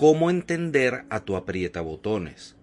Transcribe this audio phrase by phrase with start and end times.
[0.00, 2.56] ¿Cómo entender a tu aprieta botones?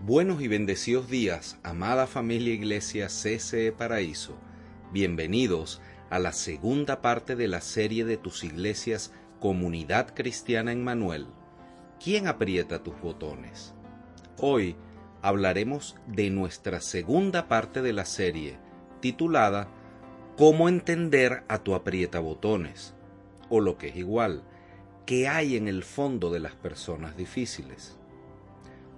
[0.00, 4.38] Buenos y bendecidos días, amada familia Iglesia CCE Paraíso.
[4.90, 11.26] Bienvenidos a la segunda parte de la serie de tus iglesias Comunidad Cristiana en Manuel.
[12.02, 13.74] ¿Quién aprieta tus botones?
[14.38, 14.76] Hoy
[15.20, 18.56] hablaremos de nuestra segunda parte de la serie,
[19.00, 19.68] titulada
[20.38, 22.94] ¿Cómo entender a tu aprieta botones?
[23.50, 24.42] O lo que es igual,
[25.06, 27.96] ¿Qué hay en el fondo de las personas difíciles.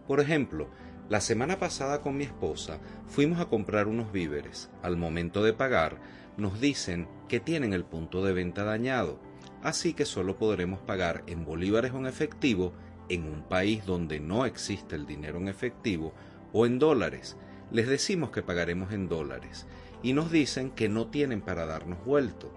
[0.07, 0.71] Por ejemplo,
[1.11, 4.71] la semana pasada con mi esposa fuimos a comprar unos víveres.
[4.81, 6.01] Al momento de pagar,
[6.39, 9.21] nos dicen que tienen el punto de venta dañado,
[9.63, 12.73] así que solo podremos pagar en bolívares o en efectivo
[13.11, 16.15] en un país donde no existe el dinero en efectivo
[16.55, 17.37] o en dólares.
[17.71, 19.67] Les decimos que pagaremos en dólares
[20.03, 22.51] y nos dicen que no tienen para darnos vuelto.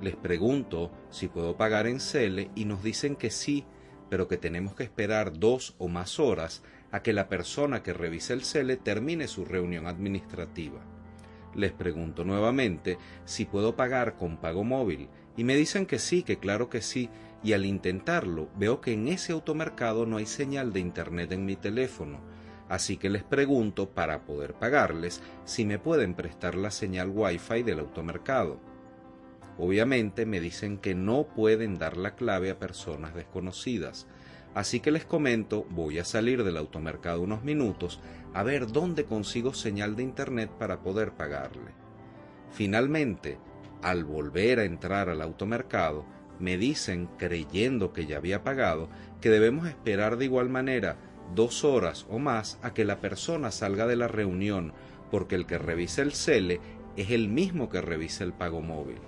[0.00, 3.64] Les pregunto si puedo pagar en Cele y nos dicen que sí,
[4.08, 8.32] pero que tenemos que esperar dos o más horas a que la persona que revise
[8.32, 10.80] el Cele termine su reunión administrativa.
[11.54, 16.38] Les pregunto nuevamente si puedo pagar con pago móvil y me dicen que sí, que
[16.38, 17.10] claro que sí,
[17.42, 21.56] y al intentarlo veo que en ese automercado no hay señal de internet en mi
[21.56, 22.20] teléfono,
[22.68, 27.80] así que les pregunto para poder pagarles si me pueden prestar la señal Wi-Fi del
[27.80, 28.60] automercado.
[29.58, 34.06] Obviamente me dicen que no pueden dar la clave a personas desconocidas,
[34.54, 38.00] así que les comento, voy a salir del automercado unos minutos
[38.34, 41.72] a ver dónde consigo señal de internet para poder pagarle.
[42.52, 43.38] Finalmente,
[43.82, 46.06] al volver a entrar al automercado,
[46.38, 48.88] me dicen, creyendo que ya había pagado,
[49.20, 50.96] que debemos esperar de igual manera
[51.34, 54.72] dos horas o más a que la persona salga de la reunión,
[55.10, 56.60] porque el que revisa el CELE
[56.96, 58.98] es el mismo que revisa el pago móvil.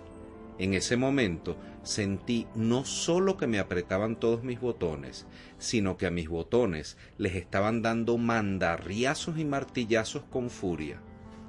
[0.61, 5.27] En ese momento sentí no solo que me apretaban todos mis botones,
[5.57, 11.01] sino que a mis botones les estaban dando mandarriazos y martillazos con furia.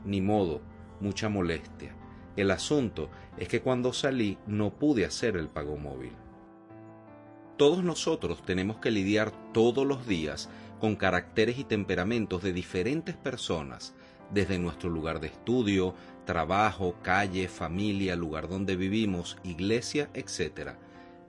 [0.05, 0.61] Ni modo,
[1.01, 1.93] mucha molestia.
[2.37, 6.13] El asunto es que cuando salí no pude hacer el pago móvil.
[7.57, 10.49] Todos nosotros tenemos que lidiar todos los días
[10.79, 13.93] con caracteres y temperamentos de diferentes personas,
[14.33, 15.95] desde nuestro lugar de estudio,
[16.31, 20.75] trabajo, calle, familia, lugar donde vivimos, iglesia, etc.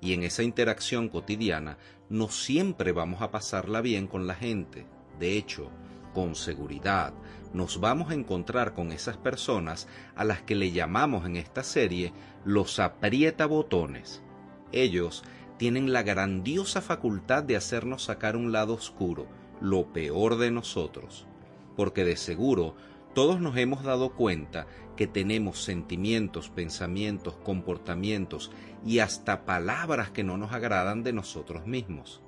[0.01, 1.77] Y en esa interacción cotidiana
[2.09, 4.87] no siempre vamos a pasarla bien con la gente.
[5.19, 5.71] De hecho,
[6.15, 7.13] con seguridad,
[7.53, 12.13] nos vamos a encontrar con esas personas a las que le llamamos en esta serie
[12.45, 14.23] los aprieta botones.
[14.71, 15.25] Ellos
[15.59, 19.27] tienen la grandiosa facultad de hacernos sacar un lado oscuro,
[19.61, 21.27] lo peor de nosotros,
[21.75, 22.77] porque de seguro
[23.15, 28.51] todos nos hemos dado cuenta que tenemos sentimientos, pensamientos, comportamientos
[28.85, 32.23] y hasta palabras que no nos agradan de nosotros mismos.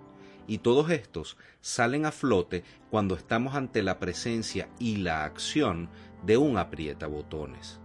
[0.46, 5.88] Y todos estos salen a flote cuando estamos ante la presencia y la acción
[6.24, 7.80] de un aprieta botones.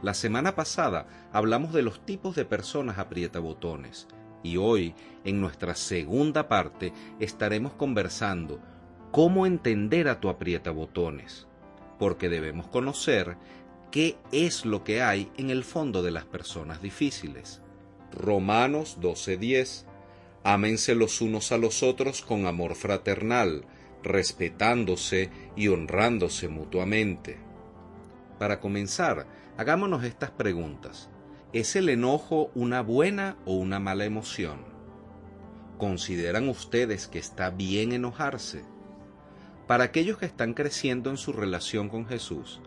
[0.00, 4.08] La semana pasada hablamos de los tipos de personas aprieta botones
[4.42, 8.60] y hoy, en nuestra segunda parte, estaremos conversando
[9.10, 11.46] cómo entender a tu aprieta botones
[12.04, 13.38] porque debemos conocer
[13.90, 17.62] qué es lo que hay en el fondo de las personas difíciles.
[18.12, 19.86] Romanos 12:10
[20.42, 23.64] Ámense los unos a los otros con amor fraternal,
[24.02, 27.38] respetándose y honrándose mutuamente.
[28.38, 29.26] Para comenzar,
[29.56, 31.08] hagámonos estas preguntas.
[31.54, 34.58] ¿Es el enojo una buena o una mala emoción?
[35.78, 38.73] ¿Consideran ustedes que está bien enojarse?
[39.66, 42.60] Para aquellos que están creciendo en su relación con Jesús,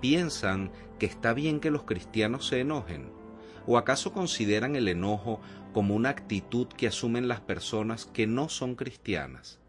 [0.00, 3.12] ¿piensan que está bien que los cristianos se enojen?
[3.66, 5.40] ¿O acaso consideran el enojo
[5.74, 9.60] como una actitud que asumen las personas que no son cristianas?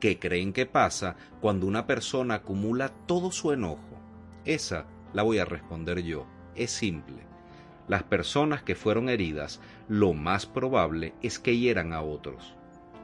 [0.00, 4.00] ¿Qué creen que pasa cuando una persona acumula todo su enojo?
[4.46, 6.26] Esa la voy a responder yo.
[6.56, 7.26] Es simple.
[7.88, 12.54] Las personas que fueron heridas, lo más probable es que hieran a otros.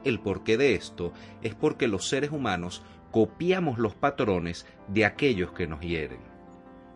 [0.03, 5.67] El porqué de esto es porque los seres humanos copiamos los patrones de aquellos que
[5.67, 6.31] nos hieren.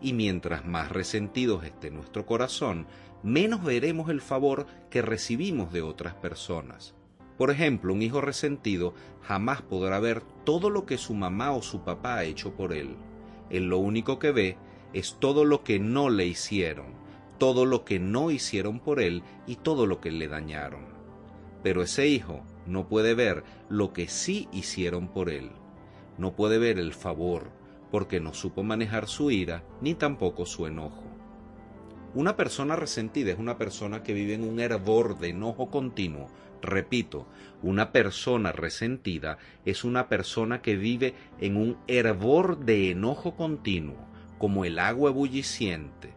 [0.02, 2.86] y mientras más resentidos esté nuestro corazón,
[3.24, 6.94] menos veremos el favor que recibimos de otras personas.
[7.38, 11.81] Por ejemplo, un hijo resentido jamás podrá ver todo lo que su mamá o su
[11.84, 12.96] papá ha hecho por él.
[13.50, 14.58] Él lo único que ve
[14.94, 16.94] es todo lo que no le hicieron,
[17.38, 20.86] todo lo que no hicieron por él y todo lo que le dañaron.
[21.63, 25.51] Pero ese hijo no puede ver lo que sí hicieron por él.
[26.17, 27.51] No puede ver el favor,
[27.91, 31.03] porque no supo manejar su ira ni tampoco su enojo.
[32.13, 36.29] Una persona resentida es una persona que vive en un hervor de enojo continuo
[36.65, 37.27] Repito,
[37.62, 43.97] una persona resentida es una persona que vive en un hervor de enojo continuo,
[44.39, 46.14] como el agua ebulliciente.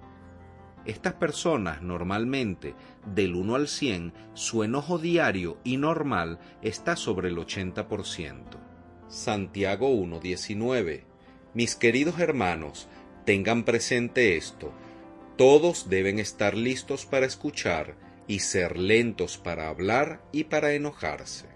[0.88, 2.74] Estas personas normalmente,
[3.04, 8.58] del 1 al 100, su enojo diario y normal está sobre el 80%.
[9.06, 11.04] Santiago 1.19
[11.52, 12.88] Mis queridos hermanos,
[13.26, 14.72] tengan presente esto.
[15.36, 17.96] Todos deben estar listos para escuchar,
[18.26, 21.48] y ser lentos para hablar y para enojarse.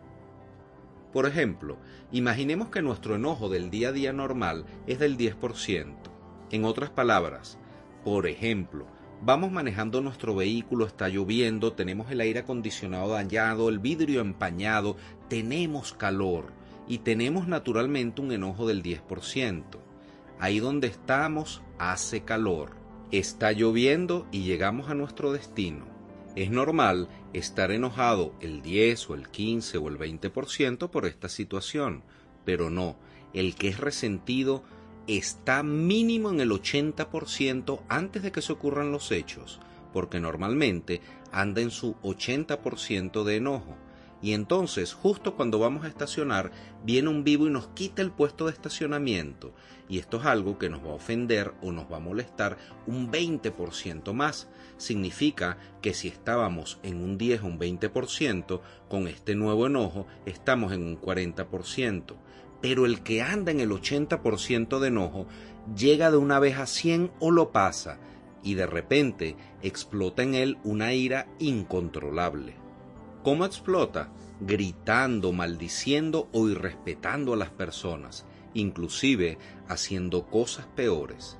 [1.10, 1.78] Por ejemplo,
[2.10, 5.94] imaginemos que nuestro enojo del día a día normal es del 10%.
[6.50, 7.58] En otras palabras,
[8.04, 8.86] por ejemplo,
[9.24, 14.96] vamos manejando nuestro vehículo, está lloviendo, tenemos el aire acondicionado dañado, el vidrio empañado,
[15.28, 16.52] tenemos calor
[16.88, 19.62] y tenemos naturalmente un enojo del 10%.
[20.40, 22.72] Ahí donde estamos hace calor,
[23.12, 25.84] está lloviendo y llegamos a nuestro destino.
[26.34, 32.02] Es normal estar enojado el 10 o el 15 o el 20% por esta situación,
[32.44, 32.96] pero no,
[33.34, 34.64] el que es resentido
[35.06, 39.60] está mínimo en el 80% antes de que se ocurran los hechos,
[39.92, 41.00] porque normalmente
[41.32, 43.76] anda en su 80% de enojo.
[44.22, 46.52] Y entonces, justo cuando vamos a estacionar,
[46.84, 49.52] viene un vivo y nos quita el puesto de estacionamiento.
[49.88, 52.56] Y esto es algo que nos va a ofender o nos va a molestar
[52.86, 54.48] un 20% más.
[54.76, 60.72] Significa que si estábamos en un 10 o un 20%, con este nuevo enojo estamos
[60.72, 62.14] en un 40%.
[62.62, 65.26] Pero el que anda en el 80% de enojo
[65.76, 67.98] llega de una vez a 100 o lo pasa.
[68.42, 72.54] Y de repente explota en él una ira incontrolable.
[73.22, 74.10] ¿Cómo explota?
[74.40, 78.24] Gritando, maldiciendo o irrespetando a las personas,
[78.54, 79.38] inclusive
[79.68, 81.38] haciendo cosas peores.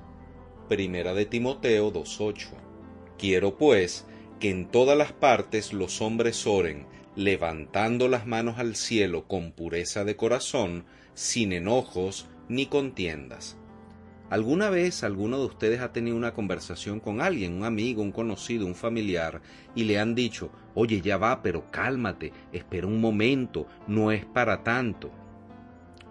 [0.69, 2.47] Primera de Timoteo 2.8.
[3.17, 4.05] Quiero pues
[4.39, 10.03] que en todas las partes los hombres oren, levantando las manos al cielo con pureza
[10.03, 13.57] de corazón, sin enojos ni contiendas
[14.33, 18.65] ¿Alguna vez alguno de ustedes ha tenido una conversación con alguien, un amigo, un conocido,
[18.65, 19.43] un familiar,
[19.75, 24.63] y le han dicho, oye, ya va, pero cálmate, espera un momento, no es para
[24.63, 25.11] tanto?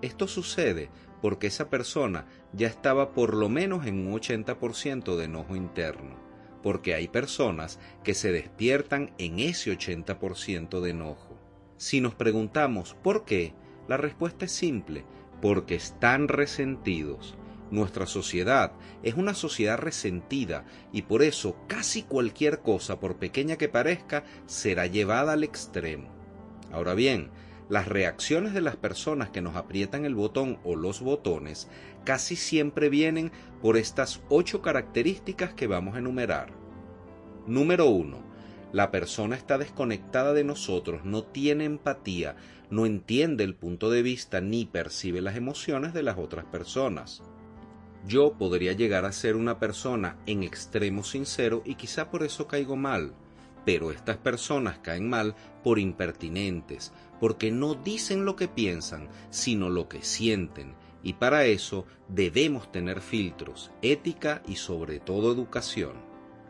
[0.02, 0.88] Esto sucede
[1.20, 6.14] porque esa persona ya estaba por lo menos en un 80% de enojo interno,
[6.62, 11.38] porque hay personas que se despiertan en ese 80% de enojo.
[11.76, 13.54] Si nos preguntamos por qué,
[13.88, 15.04] la respuesta es simple,
[15.40, 17.36] porque están resentidos
[17.72, 18.72] nuestra sociedad
[19.02, 24.86] es una sociedad resentida y por eso casi cualquier cosa, por pequeña que parezca, será
[24.86, 26.08] llevada al extremo.
[26.70, 27.30] Ahora bien,
[27.72, 31.68] las reacciones de las personas que nos aprietan el botón o los botones
[32.04, 33.32] casi siempre vienen
[33.62, 36.52] por estas ocho características que vamos a enumerar.
[37.46, 38.18] Número 1.
[38.72, 42.36] La persona está desconectada de nosotros, no tiene empatía,
[42.68, 47.22] no entiende el punto de vista ni percibe las emociones de las otras personas.
[48.06, 52.76] Yo podría llegar a ser una persona en extremo sincero y quizá por eso caigo
[52.76, 53.14] mal,
[53.64, 56.92] pero estas personas caen mal por impertinentes,
[57.22, 60.74] porque no dicen lo que piensan, sino lo que sienten,
[61.04, 65.92] y para eso debemos tener filtros, ética y sobre todo educación.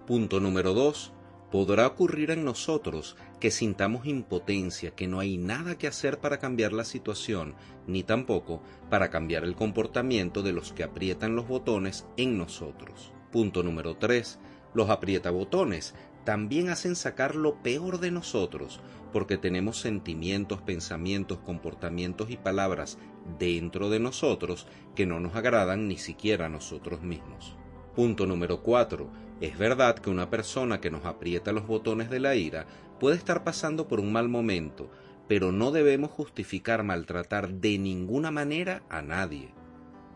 [0.06, 1.12] Punto número 2
[1.50, 6.72] podrá ocurrir en nosotros que sintamos impotencia, que no hay nada que hacer para cambiar
[6.72, 7.54] la situación,
[7.86, 13.12] ni tampoco para cambiar el comportamiento de los que aprietan los botones en nosotros.
[13.30, 14.38] Punto número 3.
[14.72, 18.80] Los aprietabotones también hacen sacar lo peor de nosotros,
[19.12, 22.98] porque tenemos sentimientos, pensamientos, comportamientos y palabras
[23.38, 27.56] dentro de nosotros que no nos agradan ni siquiera a nosotros mismos.
[27.94, 29.10] Punto número 4.
[29.40, 32.66] Es verdad que una persona que nos aprieta los botones de la ira
[33.00, 34.90] puede estar pasando por un mal momento,
[35.28, 39.52] pero no debemos justificar maltratar de ninguna manera a nadie.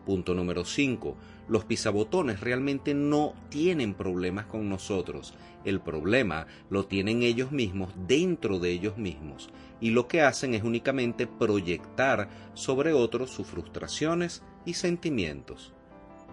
[0.07, 1.17] Punto número 5.
[1.49, 5.33] Los pisabotones realmente no tienen problemas con nosotros.
[5.65, 9.49] El problema lo tienen ellos mismos dentro de ellos mismos
[9.81, 15.73] y lo que hacen es únicamente proyectar sobre otros sus frustraciones y sentimientos.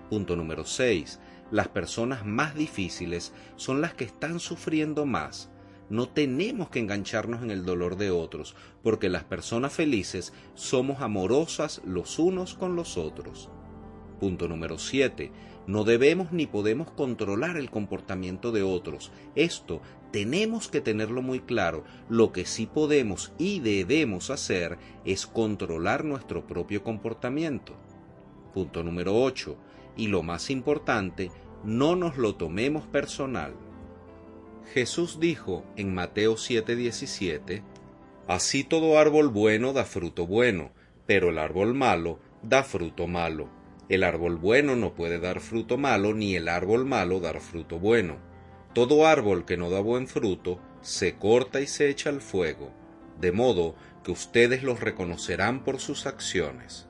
[0.08, 1.18] Punto número 6
[1.50, 5.50] las personas más difíciles son las que están sufriendo más.
[5.90, 8.54] No tenemos que engancharnos en el dolor de otros,
[8.84, 13.50] porque las personas felices somos amorosas los unos con los otros.
[14.24, 15.30] Punto número 7.
[15.66, 19.12] No debemos ni podemos controlar el comportamiento de otros.
[19.34, 21.84] Esto tenemos que tenerlo muy claro.
[22.08, 27.74] Lo que sí podemos y debemos hacer es controlar nuestro propio comportamiento.
[28.54, 29.58] Punto número 8.
[29.98, 31.30] Y lo más importante,
[31.62, 33.52] no nos lo tomemos personal.
[34.72, 37.62] Jesús dijo en Mateo 7:17,
[38.26, 40.70] Así todo árbol bueno da fruto bueno,
[41.04, 43.63] pero el árbol malo da fruto malo.
[43.88, 48.16] El árbol bueno no puede dar fruto malo, ni el árbol malo dar fruto bueno.
[48.72, 52.72] Todo árbol que no da buen fruto se corta y se echa al fuego,
[53.20, 56.88] de modo que ustedes los reconocerán por sus acciones.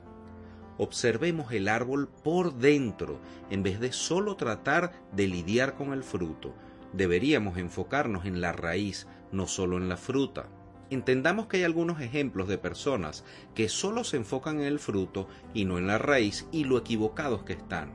[0.77, 6.53] Observemos el árbol por dentro, en vez de solo tratar de lidiar con el fruto.
[6.91, 10.49] Deberíamos enfocarnos en la raíz, no solo en la fruta.
[10.91, 13.23] Entendamos que hay algunos ejemplos de personas
[13.55, 17.43] que solo se enfocan en el fruto y no en la raíz y lo equivocados
[17.43, 17.91] que están.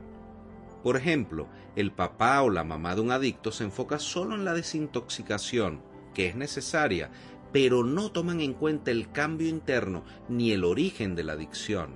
[0.83, 4.53] Por ejemplo, el papá o la mamá de un adicto se enfoca solo en la
[4.53, 5.81] desintoxicación,
[6.13, 7.11] que es necesaria,
[7.53, 11.95] pero no toman en cuenta el cambio interno ni el origen de la adicción.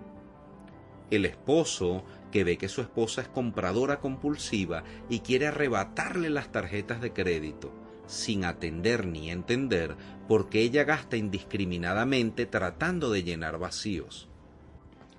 [1.11, 7.01] El esposo que ve que su esposa es compradora compulsiva y quiere arrebatarle las tarjetas
[7.01, 9.95] de crédito sin atender ni entender
[10.27, 14.27] por qué ella gasta indiscriminadamente tratando de llenar vacíos.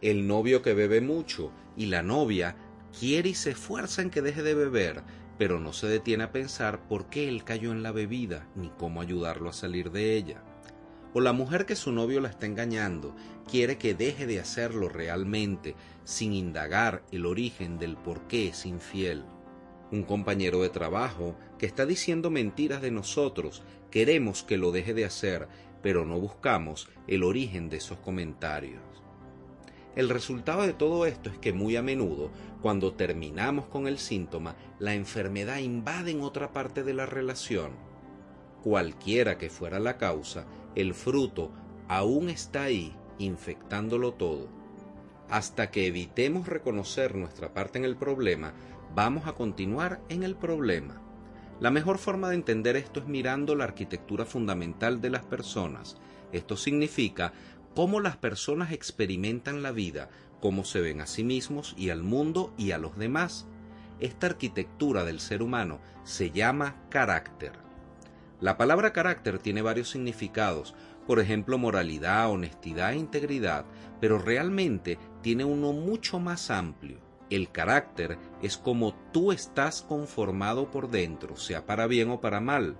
[0.00, 2.56] El novio que bebe mucho y la novia
[2.98, 5.02] quiere y se esfuerza en que deje de beber,
[5.38, 9.00] pero no se detiene a pensar por qué él cayó en la bebida ni cómo
[9.00, 10.42] ayudarlo a salir de ella.
[11.14, 13.14] O la mujer que su novio la está engañando
[13.50, 15.74] quiere que deje de hacerlo realmente
[16.04, 19.24] sin indagar el origen del por qué es infiel
[19.90, 25.04] un compañero de trabajo que está diciendo mentiras de nosotros, queremos que lo deje de
[25.04, 25.48] hacer,
[25.82, 28.82] pero no buscamos el origen de esos comentarios.
[29.94, 34.54] El resultado de todo esto es que muy a menudo, cuando terminamos con el síntoma,
[34.78, 37.70] la enfermedad invade en otra parte de la relación.
[38.62, 40.44] Cualquiera que fuera la causa,
[40.75, 41.50] el fruto
[41.88, 44.48] aún está ahí, infectándolo todo.
[45.30, 48.52] Hasta que evitemos reconocer nuestra parte en el problema,
[48.94, 51.05] vamos a continuar en el problema.
[51.58, 55.96] La mejor forma de entender esto es mirando la arquitectura fundamental de las personas.
[56.32, 57.32] Esto significa
[57.75, 60.10] cómo las personas experimentan la vida,
[60.40, 63.46] cómo se ven a sí mismos y al mundo y a los demás.
[64.00, 67.52] Esta arquitectura del ser humano se llama carácter.
[68.38, 70.75] La palabra carácter tiene varios significados,
[71.06, 73.64] por ejemplo moralidad, honestidad e integridad,
[73.98, 77.05] pero realmente tiene uno mucho más amplio.
[77.28, 82.76] El carácter es como tú estás conformado por dentro, sea para bien o para mal.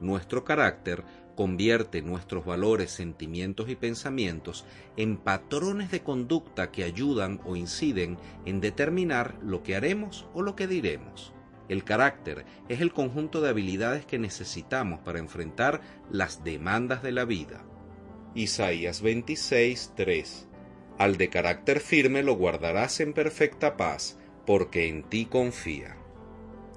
[0.00, 1.02] Nuestro carácter
[1.34, 4.66] convierte nuestros valores, sentimientos y pensamientos
[4.98, 10.56] en patrones de conducta que ayudan o inciden en determinar lo que haremos o lo
[10.56, 11.32] que diremos.
[11.68, 17.24] El carácter es el conjunto de habilidades que necesitamos para enfrentar las demandas de la
[17.24, 17.64] vida.
[18.34, 20.45] Isaías 26, 3
[20.98, 25.96] al de carácter firme lo guardarás en perfecta paz, porque en ti confía.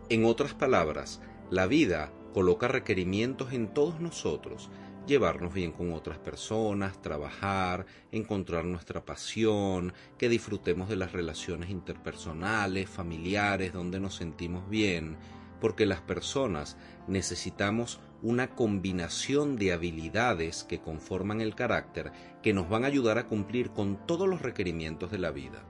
[0.10, 4.70] En otras palabras, la vida coloca requerimientos en todos nosotros,
[5.08, 12.90] llevarnos bien con otras personas, trabajar, encontrar nuestra pasión, que disfrutemos de las relaciones interpersonales,
[12.90, 15.18] familiares, donde nos sentimos bien,
[15.60, 22.12] porque las personas necesitamos una combinación de habilidades que conforman el carácter
[22.42, 25.64] que nos van a ayudar a cumplir con todos los requerimientos de la vida.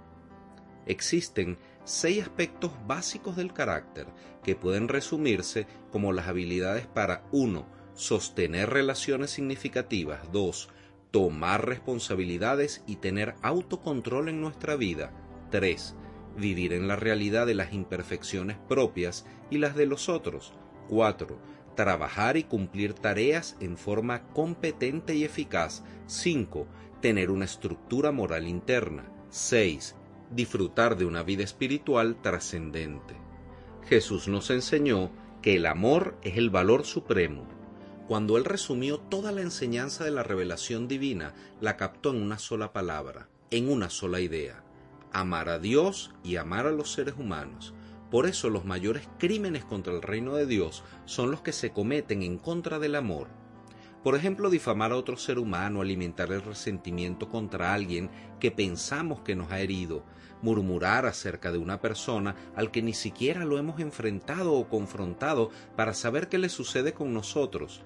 [0.86, 4.08] Existen seis aspectos básicos del carácter
[4.44, 7.66] que pueden resumirse como las habilidades para 1.
[7.94, 10.70] sostener relaciones significativas, 2.
[11.12, 15.12] tomar responsabilidades y tener autocontrol en nuestra vida,
[15.52, 15.96] 3.
[16.38, 20.54] vivir en la realidad de las imperfecciones propias y las de los otros,
[20.90, 25.82] 4 trabajar y cumplir tareas en forma competente y eficaz.
[26.08, 26.68] 5.
[27.02, 29.10] Tener una estructura moral interna.
[29.30, 29.96] 6.
[30.30, 33.16] Disfrutar de una vida espiritual trascendente.
[33.88, 35.10] Jesús nos enseñó
[35.42, 37.48] que el amor es el valor supremo.
[38.10, 42.74] Cuando él resumió toda la enseñanza de la revelación divina, la captó en una sola
[42.74, 44.66] palabra, en una sola idea,
[45.14, 47.74] amar a Dios y amar a los seres humanos.
[48.12, 52.24] Por eso los mayores crímenes contra el reino de Dios son los que se cometen
[52.24, 53.28] en contra del amor.
[54.04, 59.36] Por ejemplo, difamar a otro ser humano, alimentar el resentimiento contra alguien que pensamos que
[59.36, 60.06] nos ha herido,
[60.42, 65.94] murmurar acerca de una persona al que ni siquiera lo hemos enfrentado o confrontado para
[65.94, 67.84] saber qué le sucede con nosotros.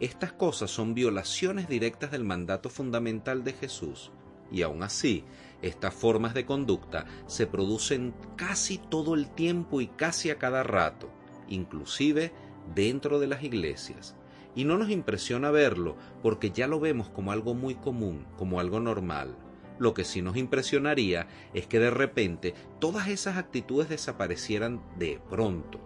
[0.00, 4.12] Estas cosas son violaciones directas del mandato fundamental de Jesús.
[4.50, 5.24] Y aun así,
[5.62, 11.10] estas formas de conducta se producen casi todo el tiempo y casi a cada rato,
[11.48, 12.32] inclusive
[12.74, 14.16] dentro de las iglesias.
[14.54, 18.80] Y no nos impresiona verlo porque ya lo vemos como algo muy común, como algo
[18.80, 19.36] normal.
[19.78, 25.80] Lo que sí nos impresionaría es que de repente todas esas actitudes desaparecieran de pronto.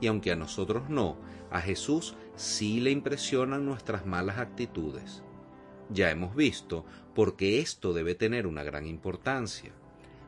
[0.00, 1.16] Y aunque a nosotros no,
[1.50, 5.22] a Jesús sí le impresionan nuestras malas actitudes.
[5.90, 6.84] Ya hemos visto
[7.18, 9.72] por qué esto debe tener una gran importancia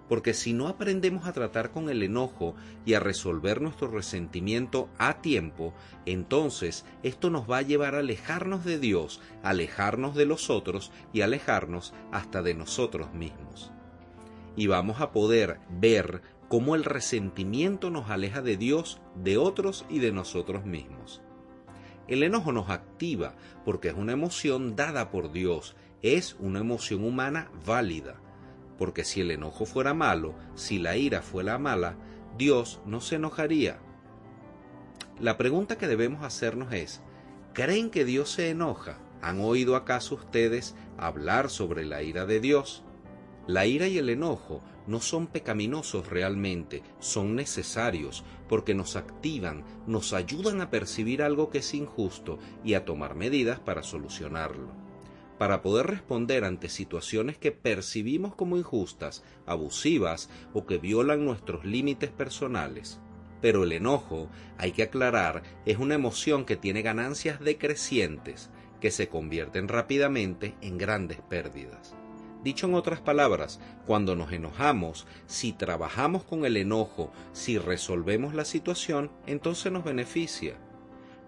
[0.09, 5.23] porque si no aprendemos a tratar con el enojo y a resolver nuestro resentimiento a
[5.23, 5.73] tiempo,
[6.04, 11.20] entonces esto nos va a llevar a alejarnos de Dios, alejarnos de los otros y
[11.20, 13.70] alejarnos hasta de nosotros mismos.
[14.56, 20.00] Y vamos a poder ver cómo el resentimiento nos aleja de Dios, de otros y
[20.00, 21.23] de nosotros mismos.
[22.09, 27.50] El enojo nos activa porque es una emoción dada por Dios, es una emoción humana
[27.66, 28.21] válida
[28.80, 31.97] porque si el enojo fuera malo, si la ira fuera mala,
[32.38, 33.78] Dios no se enojaría.
[35.21, 37.02] La pregunta que debemos hacernos es,
[37.52, 38.97] ¿creen que Dios se enoja?
[39.21, 42.83] ¿Han oído acaso ustedes hablar sobre la ira de Dios?
[43.47, 50.14] La ira y el enojo no son pecaminosos realmente, son necesarios porque nos activan, nos
[50.14, 54.79] ayudan a percibir algo que es injusto y a tomar medidas para solucionarlo
[55.40, 62.11] para poder responder ante situaciones que percibimos como injustas, abusivas o que violan nuestros límites
[62.11, 63.00] personales.
[63.40, 64.28] Pero el enojo,
[64.59, 68.50] hay que aclarar, es una emoción que tiene ganancias decrecientes,
[68.82, 71.94] que se convierten rápidamente en grandes pérdidas.
[72.44, 78.44] Dicho en otras palabras, cuando nos enojamos, si trabajamos con el enojo, si resolvemos la
[78.44, 80.59] situación, entonces nos beneficia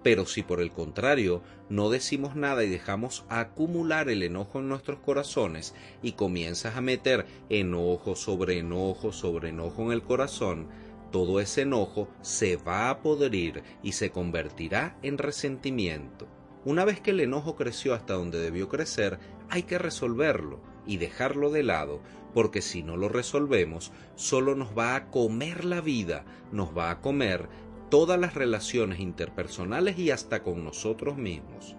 [0.02, 4.98] pero si por el contrario no decimos nada y dejamos acumular el enojo en nuestros
[4.98, 10.68] corazones y comienzas a meter enojo sobre enojo sobre enojo en el corazón,
[11.10, 16.26] todo ese enojo se va a podrir y se convertirá en resentimiento.
[16.64, 19.18] Una vez que el enojo creció hasta donde debió crecer,
[19.50, 22.00] hay que resolverlo y dejarlo de lado,
[22.32, 27.00] porque si no lo resolvemos, solo nos va a comer la vida, nos va a
[27.00, 27.48] comer
[27.92, 31.76] todas las relaciones interpersonales y hasta con nosotros mismos.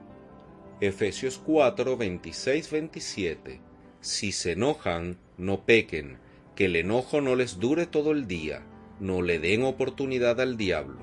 [0.79, 3.59] Efesios 4, 26, 27.
[3.99, 6.19] Si se enojan, no pequen,
[6.53, 8.61] que el enojo no les dure todo el día,
[8.99, 10.99] no le den oportunidad al diablo.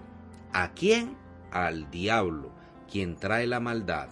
[0.53, 1.17] ¿A quién?
[1.51, 2.53] Al diablo,
[2.89, 4.11] quien trae la maldad.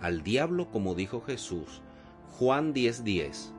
[0.00, 1.82] Al diablo, como dijo Jesús.
[2.38, 3.02] Juan 10:10.
[3.02, 3.52] 10.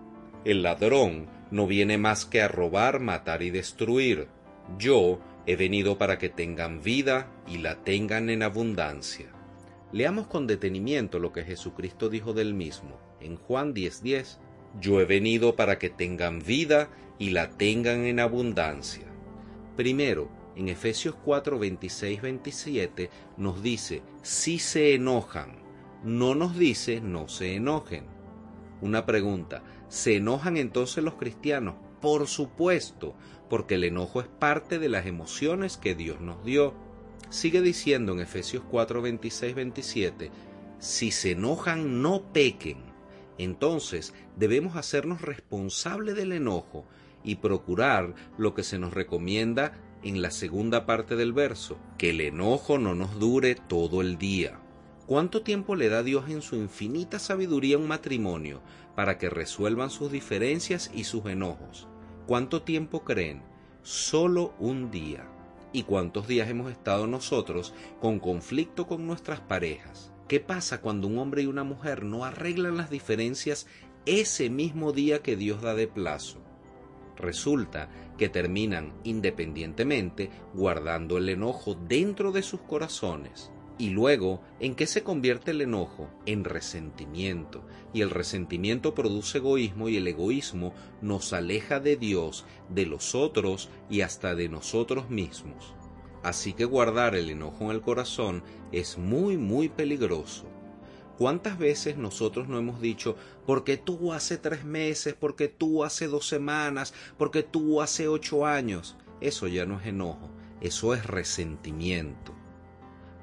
[0.46, 4.30] El ladrón no viene más que a robar, matar y destruir.
[4.78, 9.28] Yo He venido para que tengan vida y la tengan en abundancia.
[9.94, 14.40] Leamos con detenimiento lo que Jesucristo dijo del mismo en Juan 10:10.
[14.82, 19.06] Yo he venido para que tengan vida y la tengan en abundancia.
[19.78, 25.60] Primero, en Efesios 4, 26, 27 nos dice, si se enojan.
[26.04, 28.06] No nos dice, no se enojen.
[28.82, 31.76] Una pregunta, ¿se enojan entonces los cristianos?
[32.02, 33.16] Por supuesto,
[33.50, 36.74] porque el enojo es parte de las emociones que Dios nos dio.
[37.30, 40.32] Sigue diciendo en Efesios 4, 26, 27,
[40.80, 42.78] si se enojan no pequen.
[43.38, 46.86] Entonces debemos hacernos responsables del enojo
[47.24, 52.22] y procurar lo que se nos recomienda en la segunda parte del verso, que el
[52.22, 54.60] enojo no nos dure todo el día.
[55.06, 58.62] ¿Cuánto tiempo le da Dios en su infinita sabiduría un matrimonio
[58.96, 61.88] para que resuelvan sus diferencias y sus enojos?
[62.28, 63.42] ¿Cuánto tiempo creen?
[63.84, 65.26] Solo un día.
[65.72, 70.12] ¿Y cuántos días hemos estado nosotros con conflicto con nuestras parejas?
[70.28, 73.66] ¿Qué pasa cuando un hombre y una mujer no arreglan las diferencias
[74.06, 76.44] ese mismo día que Dios da de plazo?
[77.16, 84.88] Resulta que terminan independientemente guardando el enojo dentro de sus corazones y luego, ¿en qué
[84.88, 86.10] se convierte el enojo?
[86.26, 87.64] En resentimiento.
[87.94, 93.70] Y el resentimiento produce egoísmo y el egoísmo nos aleja de Dios, de los otros
[93.90, 95.76] y hasta de nosotros mismos.
[96.24, 100.46] Así que guardar el enojo en el corazón es muy, muy peligroso.
[101.18, 106.28] ¿Cuántas veces nosotros no hemos dicho, porque tú hace tres meses, porque tú hace dos
[106.28, 108.98] semanas, porque tú hace ocho años?
[109.20, 110.30] Eso ya no es enojo,
[110.62, 112.37] eso es resentimiento.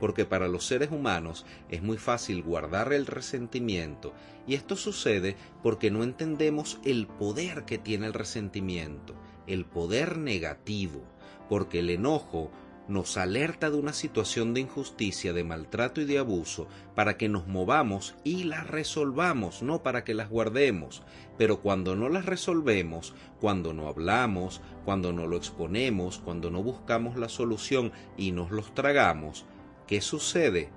[0.01, 4.13] Porque para los seres humanos es muy fácil guardar el resentimiento,
[4.47, 9.15] y esto sucede porque no entendemos el poder que tiene el resentimiento,
[9.47, 11.03] el poder negativo,
[11.49, 12.51] porque el enojo
[12.87, 17.47] nos alerta de una situación de injusticia, de maltrato y de abuso para que nos
[17.47, 21.03] movamos y las resolvamos, no para que las guardemos.
[21.39, 27.17] Pero cuando no las resolvemos, cuando no hablamos, cuando no lo exponemos, cuando no buscamos
[27.17, 29.47] la solución y nos los tragamos,
[29.87, 30.71] ¿qué sucede?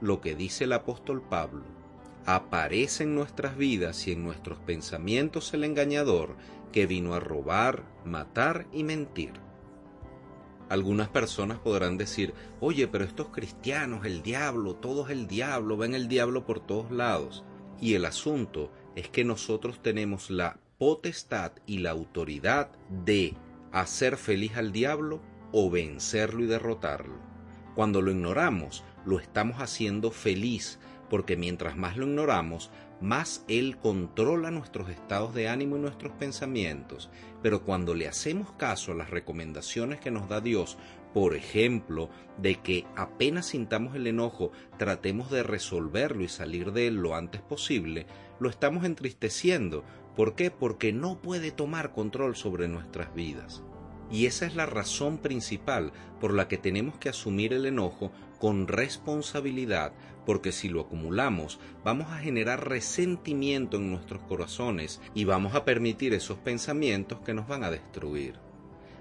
[0.00, 1.64] Lo que dice el apóstol Pablo.
[2.26, 6.36] Aparece en nuestras vidas y en nuestros pensamientos el engañador
[6.72, 9.32] que vino a robar, matar y mentir.
[10.68, 15.94] Algunas personas podrán decir, oye, pero estos cristianos, el diablo, todo es el diablo, ven
[15.94, 17.44] el diablo por todos lados.
[17.80, 22.70] Y el asunto es que nosotros tenemos la potestad y la autoridad
[23.04, 23.34] de
[23.72, 25.20] hacer feliz al diablo
[25.52, 27.37] o vencerlo y derrotarlo.
[27.78, 34.50] Cuando lo ignoramos, lo estamos haciendo feliz, porque mientras más lo ignoramos, más Él controla
[34.50, 37.08] nuestros estados de ánimo y nuestros pensamientos.
[37.40, 40.76] Pero cuando le hacemos caso a las recomendaciones que nos da Dios,
[41.14, 46.96] por ejemplo, de que apenas sintamos el enojo, tratemos de resolverlo y salir de él
[46.96, 48.06] lo antes posible,
[48.40, 49.84] lo estamos entristeciendo.
[50.16, 50.50] ¿Por qué?
[50.50, 53.62] Porque no puede tomar control sobre nuestras vidas.
[54.10, 58.68] Y esa es la razón principal por la que tenemos que asumir el enojo con
[58.68, 59.92] responsabilidad,
[60.24, 66.14] porque si lo acumulamos vamos a generar resentimiento en nuestros corazones y vamos a permitir
[66.14, 68.34] esos pensamientos que nos van a destruir.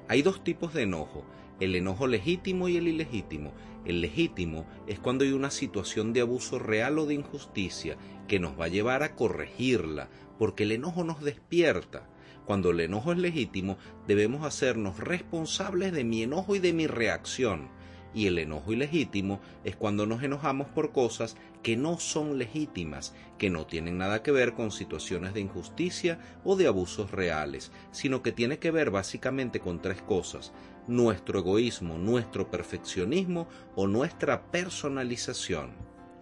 [0.08, 1.26] Hay dos tipos de enojo,
[1.60, 3.54] el enojo legítimo y el ilegítimo.
[3.86, 8.60] El legítimo es cuando hay una situación de abuso real o de injusticia que nos
[8.60, 12.08] va a llevar a corregirla, porque el enojo nos despierta
[12.48, 17.68] cuando el enojo es legítimo, debemos hacernos responsables de mi enojo y de mi reacción.
[18.14, 23.50] Y el enojo ilegítimo es cuando nos enojamos por cosas que no son legítimas, que
[23.50, 28.32] no tienen nada que ver con situaciones de injusticia o de abusos reales, sino que
[28.32, 30.54] tiene que ver básicamente con tres cosas,
[30.88, 35.72] nuestro egoísmo, nuestro perfeccionismo o nuestra personalización.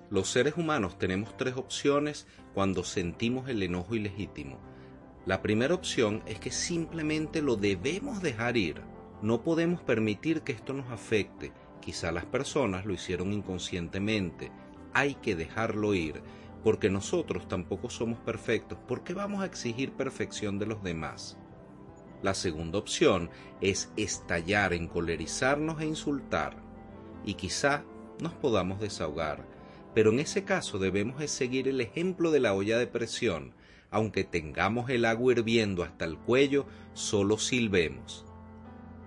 [0.09, 4.73] Los seres humanos tenemos tres opciones cuando sentimos el enojo ilegítimo
[5.25, 8.81] la primera opción es que simplemente lo debemos dejar ir.
[9.23, 11.51] No podemos permitir que esto nos afecte.
[11.81, 14.51] Quizá las personas lo hicieron inconscientemente.
[14.93, 16.21] Hay que dejarlo ir,
[16.63, 18.77] porque nosotros tampoco somos perfectos.
[18.87, 21.39] ¿Por qué vamos a exigir perfección de los demás?
[22.21, 26.57] La segunda opción es estallar, encolerizarnos e insultar.
[27.25, 27.83] Y quizá
[28.21, 29.47] nos podamos desahogar.
[29.95, 33.55] Pero en ese caso debemos seguir el ejemplo de la olla de presión
[33.95, 38.25] aunque tengamos el agua hirviendo hasta el cuello, solo silbemos.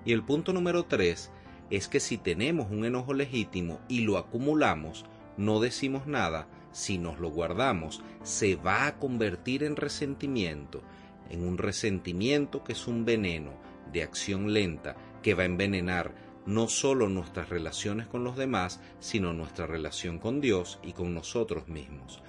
[0.07, 1.31] Y el punto número tres
[1.69, 5.05] es que si tenemos un enojo legítimo y lo acumulamos,
[5.37, 10.81] no decimos nada, si nos lo guardamos, se va a convertir en resentimiento,
[11.29, 13.53] en un resentimiento que es un veneno
[13.93, 16.15] de acción lenta que va a envenenar
[16.47, 21.69] no solo nuestras relaciones con los demás, sino nuestra relación con Dios y con nosotros
[21.69, 22.23] mismos.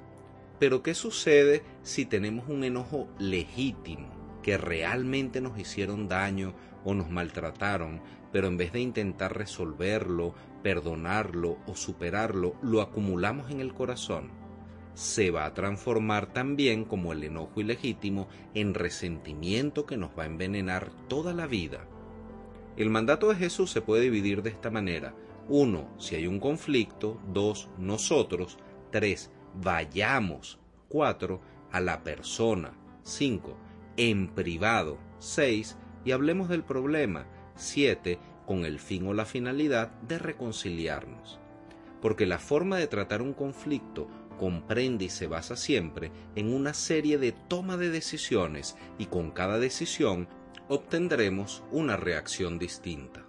[0.60, 4.10] Pero ¿qué sucede si tenemos un enojo legítimo,
[4.44, 11.58] que realmente nos hicieron daño o nos maltrataron, pero en vez de intentar resolverlo, perdonarlo
[11.66, 14.32] o superarlo, lo acumulamos en el corazón?
[14.94, 20.28] Se va a transformar también como el enojo ilegítimo en resentimiento que nos va a
[20.28, 21.88] envenenar toda la vida.
[22.76, 25.14] El mandato de Jesús se puede dividir de esta manera.
[25.48, 27.20] Uno, Si hay un conflicto.
[27.32, 28.58] dos, Nosotros.
[28.92, 30.60] tres, vayamos.
[30.90, 31.42] 4.
[31.72, 32.74] A la persona.
[33.04, 33.58] 5.
[33.98, 34.98] En privado.
[35.20, 35.78] 6.
[36.06, 37.26] Y hablemos del problema.
[37.56, 38.20] 7.
[38.46, 41.40] Con el fin o la finalidad de reconciliarnos.
[42.02, 44.08] Porque la forma de tratar un conflicto
[44.40, 49.60] comprende y se basa siempre en una serie de toma de decisiones y con cada
[49.60, 50.30] decisión
[50.70, 53.28] obtendremos una reacción distinta.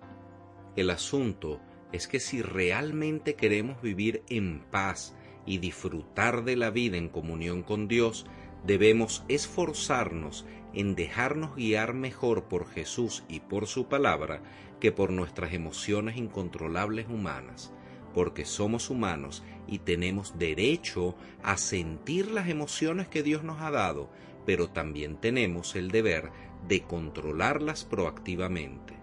[0.76, 1.60] El asunto
[1.92, 5.14] es que si realmente queremos vivir en paz
[5.46, 8.26] y disfrutar de la vida en comunión con Dios,
[8.64, 14.42] debemos esforzarnos en dejarnos guiar mejor por Jesús y por su palabra
[14.78, 17.72] que por nuestras emociones incontrolables humanas,
[18.14, 24.10] porque somos humanos y tenemos derecho a sentir las emociones que Dios nos ha dado,
[24.46, 26.30] pero también tenemos el deber
[26.66, 28.94] de controlarlas proactivamente.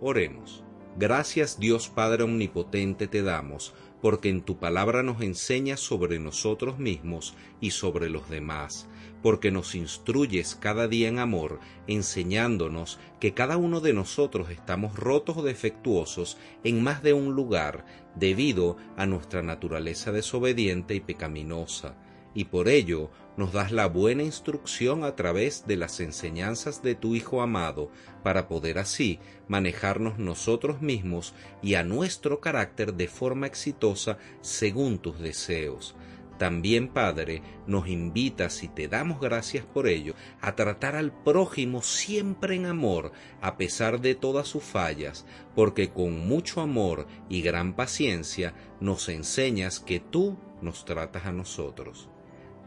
[0.00, 0.62] Oremos.
[0.98, 7.34] Gracias Dios Padre Omnipotente te damos, porque en tu palabra nos enseñas sobre nosotros mismos
[7.60, 8.88] y sobre los demás,
[9.22, 15.38] porque nos instruyes cada día en amor, enseñándonos que cada uno de nosotros estamos rotos
[15.38, 21.96] o defectuosos en más de un lugar, debido a nuestra naturaleza desobediente y pecaminosa
[22.36, 27.14] y por ello nos das la buena instrucción a través de las enseñanzas de tu
[27.14, 27.90] Hijo amado,
[28.22, 29.18] para poder así
[29.48, 35.96] manejarnos nosotros mismos y a nuestro carácter de forma exitosa según tus deseos.
[36.36, 42.56] También, Padre, nos invitas y te damos gracias por ello a tratar al prójimo siempre
[42.56, 48.52] en amor, a pesar de todas sus fallas, porque con mucho amor y gran paciencia
[48.78, 52.10] nos enseñas que tú nos tratas a nosotros.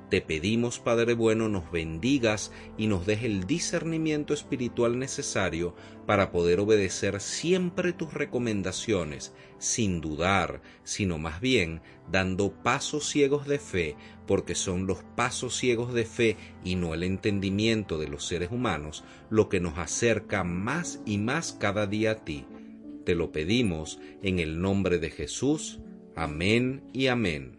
[0.09, 5.75] Te pedimos, Padre bueno, nos bendigas y nos deje el discernimiento espiritual necesario
[6.07, 13.59] para poder obedecer siempre tus recomendaciones, sin dudar, sino más bien dando pasos ciegos de
[13.59, 13.95] fe,
[14.25, 19.03] porque son los pasos ciegos de fe y no el entendimiento de los seres humanos
[19.29, 22.47] lo que nos acerca más y más cada día a ti.
[23.05, 25.81] Te lo pedimos en el nombre de Jesús.
[26.15, 27.58] Amén y amén.